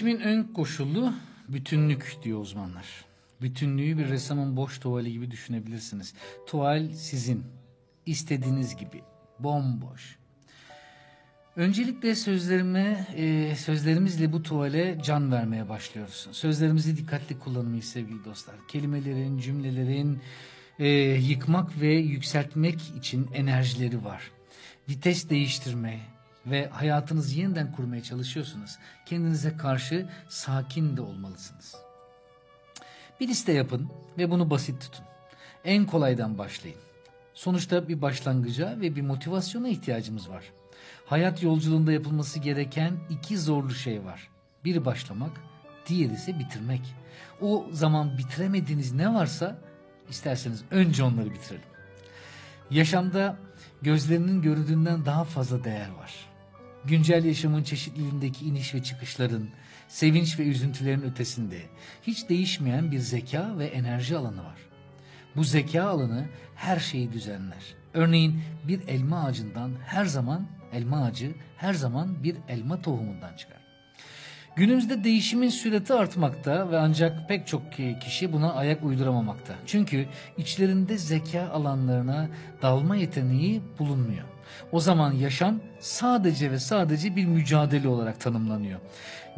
[0.03, 1.13] Değişimin ön koşulu
[1.49, 2.87] bütünlük diyor uzmanlar.
[3.41, 6.15] Bütünlüğü bir ressamın boş tuvali gibi düşünebilirsiniz.
[6.47, 7.45] Tuval sizin,
[8.07, 9.03] istediğiniz gibi,
[9.39, 10.19] bomboş.
[11.57, 16.29] Öncelikle sözlerime, e, sözlerimizle bu tuvale can vermeye başlıyoruz.
[16.33, 18.57] Sözlerimizi dikkatli kullanmayı sevgili dostlar.
[18.69, 20.21] Kelimelerin, cümlelerin
[20.79, 24.31] e, yıkmak ve yükseltmek için enerjileri var.
[24.89, 26.01] Vites değiştirme
[26.47, 28.79] ve hayatınızı yeniden kurmaya çalışıyorsunuz.
[29.07, 31.75] Kendinize karşı sakin de olmalısınız.
[33.21, 33.89] Bir liste yapın
[34.19, 35.05] ve bunu basit tutun.
[35.65, 36.79] En kolaydan başlayın.
[37.35, 40.45] Sonuçta bir başlangıca ve bir motivasyona ihtiyacımız var.
[41.07, 44.29] Hayat yolculuğunda yapılması gereken iki zorlu şey var.
[44.65, 45.41] Biri başlamak,
[45.87, 46.95] diğeri ise bitirmek.
[47.41, 49.59] O zaman bitiremediğiniz ne varsa
[50.09, 51.65] isterseniz önce onları bitirelim.
[52.71, 53.37] Yaşamda
[53.83, 56.32] gözlerinin görüldüğünden daha fazla değer var.
[56.85, 59.49] Güncel yaşamın çeşitliliğindeki iniş ve çıkışların,
[59.89, 61.59] sevinç ve üzüntülerin ötesinde
[62.03, 64.59] hiç değişmeyen bir zeka ve enerji alanı var.
[65.37, 66.25] Bu zeka alanı
[66.55, 67.75] her şeyi düzenler.
[67.95, 73.63] Örneğin bir elma ağacından her zaman elma ağacı her zaman bir elma tohumundan çıkar.
[74.57, 77.63] Günümüzde değişimin süreti artmakta ve ancak pek çok
[78.01, 79.55] kişi buna ayak uyduramamakta.
[79.67, 80.07] Çünkü
[80.37, 82.29] içlerinde zeka alanlarına
[82.63, 84.32] dalma yeteneği bulunmuyor.
[84.73, 88.81] O zaman yaşam sadece ve sadece bir mücadele olarak tanımlanıyor.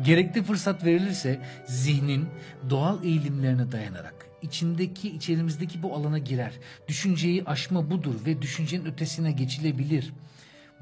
[0.03, 2.29] Gerekli fırsat verilirse zihnin
[2.71, 6.53] doğal eğilimlerine dayanarak içindeki içerimizdeki bu alana girer.
[6.89, 10.12] Düşünceyi aşma budur ve düşüncenin ötesine geçilebilir.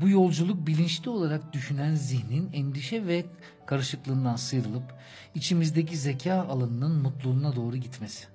[0.01, 3.24] Bu yolculuk bilinçli olarak düşünen zihnin endişe ve
[3.66, 4.95] karışıklığından sıyrılıp
[5.35, 8.32] içimizdeki zeka alanının mutluluğuna doğru gitmesi.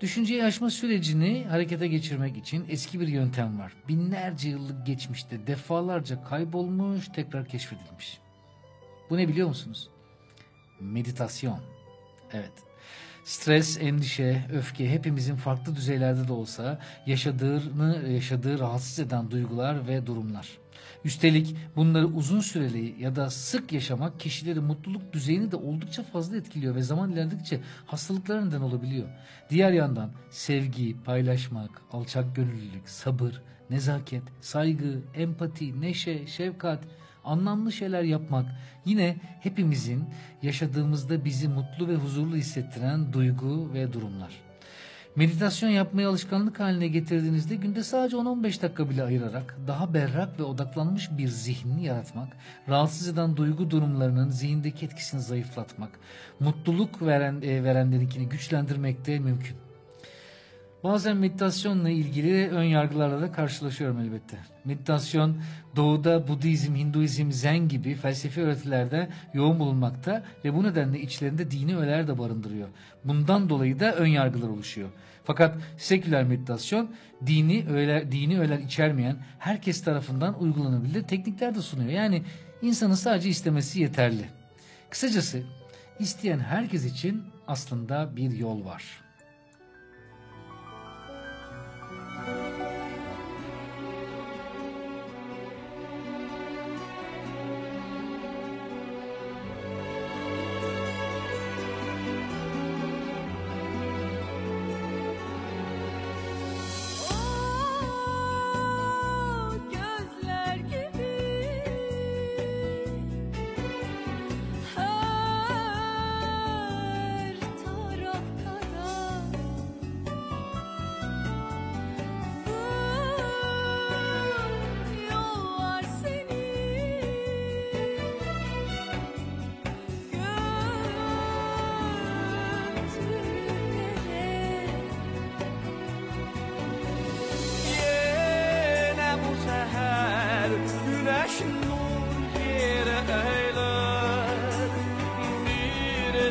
[0.00, 3.72] Düşünceyi aşma sürecini harekete geçirmek için eski bir yöntem var.
[3.88, 8.18] Binlerce yıllık geçmişte defalarca kaybolmuş, tekrar keşfedilmiş.
[9.10, 9.88] Bu ne biliyor musunuz?
[10.80, 11.60] Meditasyon.
[12.32, 12.52] Evet.
[13.24, 20.48] Stres, endişe, öfke hepimizin farklı düzeylerde de olsa yaşadığını yaşadığı rahatsız eden duygular ve durumlar.
[21.04, 26.74] Üstelik bunları uzun süreli ya da sık yaşamak kişilerin mutluluk düzeyini de oldukça fazla etkiliyor
[26.74, 29.08] ve zaman ilerledikçe hastalıklara neden olabiliyor.
[29.50, 36.84] Diğer yandan sevgi, paylaşmak, alçak gönüllülük, sabır, nezaket, saygı, empati, neşe, şefkat,
[37.24, 38.46] anlamlı şeyler yapmak
[38.84, 40.04] yine hepimizin
[40.42, 44.43] yaşadığımızda bizi mutlu ve huzurlu hissettiren duygu ve durumlar.
[45.16, 51.08] Meditasyon yapmayı alışkanlık haline getirdiğinizde günde sadece 10-15 dakika bile ayırarak daha berrak ve odaklanmış
[51.18, 52.28] bir zihnini yaratmak,
[52.68, 55.90] rahatsız eden duygu durumlarının zihindeki etkisini zayıflatmak,
[56.40, 59.63] mutluluk veren e, verenlerinkini güçlendirmek de mümkün.
[60.84, 64.38] Bazen meditasyonla ilgili ön yargılarla da karşılaşıyorum elbette.
[64.64, 65.36] Meditasyon
[65.76, 72.08] doğuda Budizm, Hinduizm, Zen gibi felsefi öğretilerde yoğun bulunmakta ve bu nedenle içlerinde dini öğeler
[72.08, 72.68] de barındırıyor.
[73.04, 74.88] Bundan dolayı da ön yargılar oluşuyor.
[75.24, 76.90] Fakat seküler meditasyon
[77.26, 81.90] dini öğeler, dini öğeler içermeyen herkes tarafından uygulanabilir teknikler de sunuyor.
[81.90, 82.22] Yani
[82.62, 84.24] insanın sadece istemesi yeterli.
[84.90, 85.42] Kısacası
[85.98, 89.03] isteyen herkes için aslında bir yol var.
[92.26, 92.73] Thank you.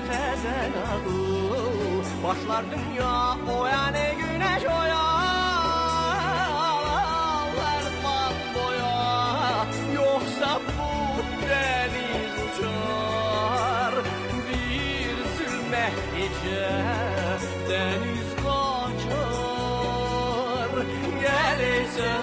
[0.07, 1.33] Tezel adı
[2.23, 4.99] başlar dünya o yani güneş oya
[7.39, 7.85] Ağlar
[8.55, 9.65] boya.
[9.95, 10.91] Yoksa bu
[11.49, 13.93] deniz uçar.
[14.49, 16.65] Bir sürme gece
[17.69, 19.53] deniz kaçar.
[21.21, 22.22] Geleysen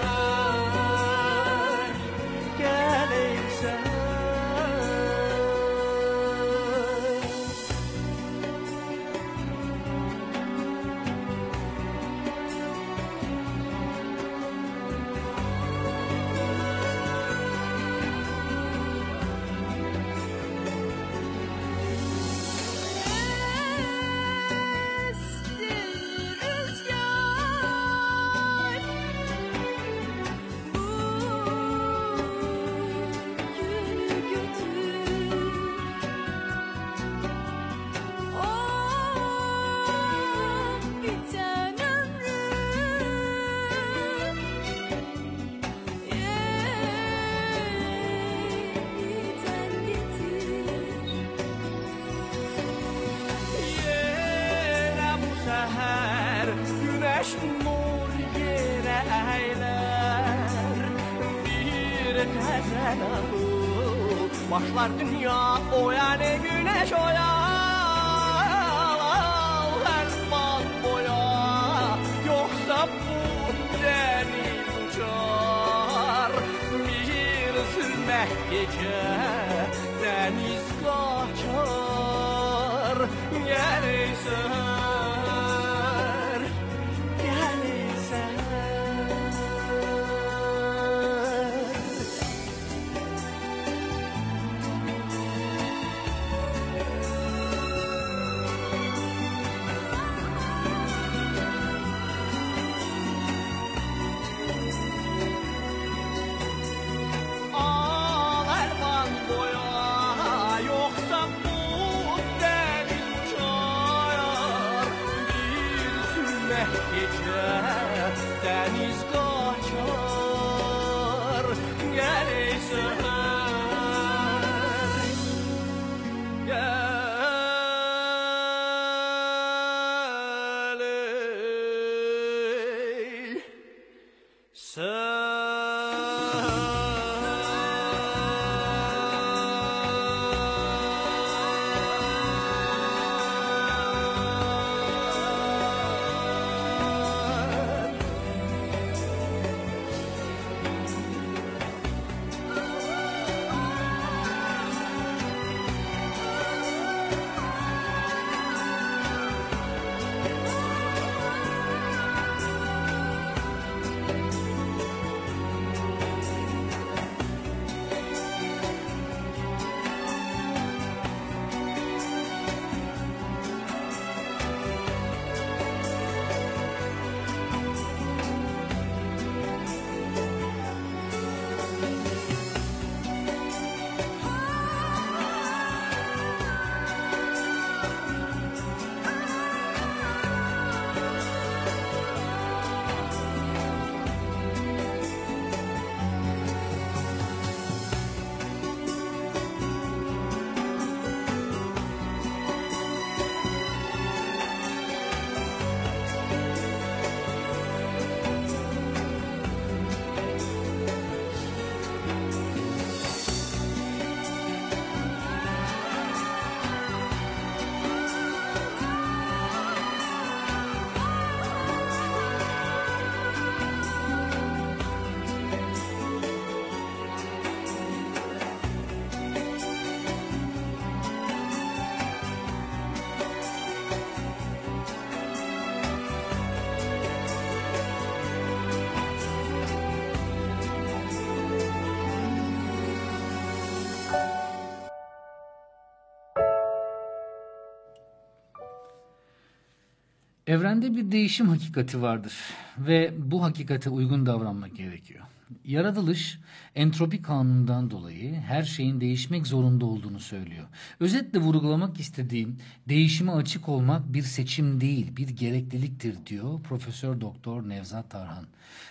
[250.51, 252.33] Evrende bir değişim hakikati vardır
[252.77, 255.25] ve bu hakikate uygun davranmak gerekiyor.
[255.65, 256.39] Yaratılış
[256.75, 260.67] entropi kanunundan dolayı her şeyin değişmek zorunda olduğunu söylüyor.
[260.99, 262.57] Özetle vurgulamak istediğim
[262.89, 268.45] değişime açık olmak bir seçim değil, bir gerekliliktir diyor Profesör Doktor Nevzat Tarhan.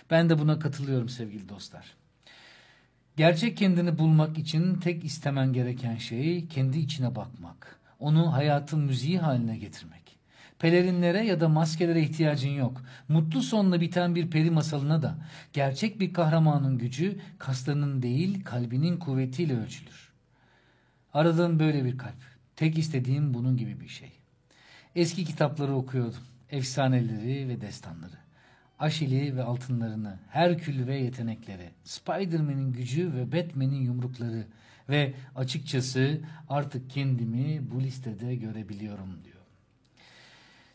[0.09, 1.85] Ben de buna katılıyorum sevgili dostlar.
[3.17, 7.79] Gerçek kendini bulmak için tek istemen gereken şey kendi içine bakmak.
[7.99, 10.00] Onu hayatın müziği haline getirmek.
[10.61, 12.81] Pelerinlere ya da maskelere ihtiyacın yok.
[13.09, 15.17] Mutlu sonla biten bir peri masalına da
[15.53, 20.11] gerçek bir kahramanın gücü kaslarının değil kalbinin kuvvetiyle ölçülür.
[21.13, 22.21] Aradığım böyle bir kalp.
[22.55, 24.11] Tek istediğim bunun gibi bir şey.
[24.95, 26.23] Eski kitapları okuyordum.
[26.49, 28.17] Efsaneleri ve destanları.
[28.79, 34.45] Aşili ve altınlarını, Herkül ve yetenekleri, Spider-Man'in gücü ve Batman'in yumrukları
[34.89, 39.30] ve açıkçası artık kendimi bu listede görebiliyorum diyor.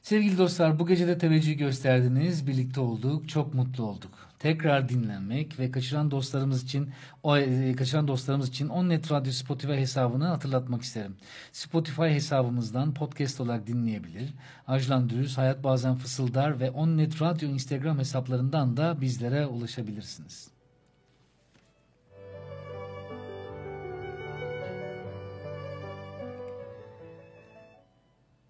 [0.06, 2.46] Sevgili dostlar bu gece de teveccüh gösterdiniz.
[2.46, 3.28] Birlikte olduk.
[3.28, 4.10] Çok mutlu olduk.
[4.38, 6.90] Tekrar dinlenmek ve kaçıran dostlarımız için
[7.22, 11.16] o e, kaçıran dostlarımız için Onnet Radyo Spotify hesabını hatırlatmak isterim.
[11.52, 14.34] Spotify hesabımızdan podcast olarak dinleyebilir.
[14.66, 20.55] Ajlan Dürüz, Hayat Bazen Fısıldar ve Onnet Radyo Instagram hesaplarından da bizlere ulaşabilirsiniz.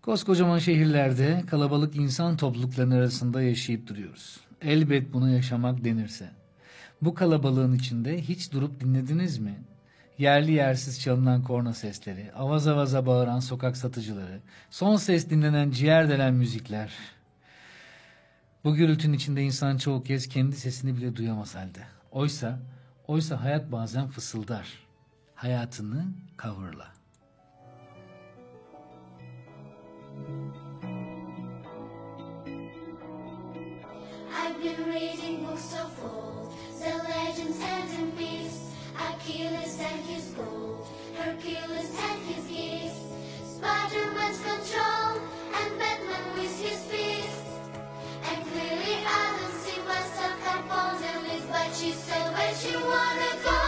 [0.07, 4.41] Koskocaman şehirlerde kalabalık insan topluluklarının arasında yaşayıp duruyoruz.
[4.63, 6.31] Elbet buna yaşamak denirse.
[7.03, 9.55] Bu kalabalığın içinde hiç durup dinlediniz mi?
[10.19, 14.41] Yerli yersiz çalınan korna sesleri, avaz avaza bağıran sokak satıcıları,
[14.71, 16.93] son ses dinlenen ciğer delen müzikler.
[18.65, 21.83] Bu gürültünün içinde insan çoğu kez kendi sesini bile duyamaz halde.
[22.11, 22.59] Oysa,
[23.07, 24.69] oysa hayat bazen fısıldar.
[25.35, 26.96] Hayatını kavurla.
[34.35, 38.63] I've been reading books of old, the legends and in peace.
[38.99, 40.87] Achilles and his gold,
[41.19, 43.01] Hercules and his gifts,
[43.45, 45.21] Spider-Man's control,
[45.55, 47.45] and Batman with his fist.
[48.31, 52.75] And clearly I don't see myself her bones and live, but she said where she
[52.77, 53.66] wanna go.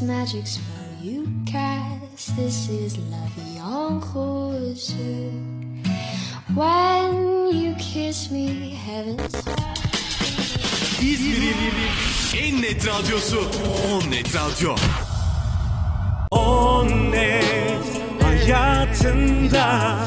[0.00, 2.36] this magic spell you cast.
[2.36, 5.30] This is la vie en.
[6.54, 9.34] When you kiss me, heaven's
[11.00, 11.74] İzmir'in
[12.34, 13.38] en net radyosu
[13.92, 14.76] On Net Radyo.
[16.30, 17.84] On Net
[18.22, 19.98] hayatında.